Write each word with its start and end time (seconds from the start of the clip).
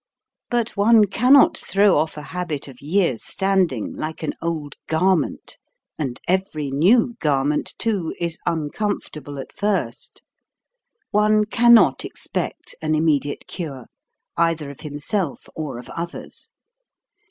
But 0.49 0.75
one 0.75 1.05
cannot 1.05 1.55
throw 1.55 1.95
off 1.95 2.17
a 2.17 2.23
habit 2.23 2.67
of 2.67 2.81
years' 2.81 3.23
standing 3.23 3.93
like 3.95 4.23
an 4.23 4.33
old 4.41 4.73
gar 4.87 5.09
186 5.09 5.59
HOW 5.59 5.59
TO 5.59 5.59
'SING 5.59 5.99
ment; 5.99 6.15
and 6.17 6.21
every 6.27 6.71
new 6.71 7.13
garment, 7.19 7.75
too, 7.77 8.11
is 8.19 8.39
uncom 8.47 8.93
fortable 8.99 9.39
at 9.39 9.53
first. 9.53 10.23
One 11.11 11.45
cannot 11.45 12.03
expect 12.03 12.73
an 12.81 12.93
imme 12.93 13.19
diate 13.19 13.45
cure, 13.45 13.85
either 14.37 14.71
of 14.71 14.79
himself 14.79 15.47
or 15.55 15.77
of 15.77 15.87
others. 15.89 16.49